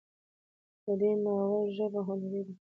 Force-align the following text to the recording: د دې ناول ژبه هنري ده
د 0.83 0.85
دې 1.01 1.11
ناول 1.23 1.65
ژبه 1.77 1.99
هنري 2.07 2.41
ده 2.47 2.53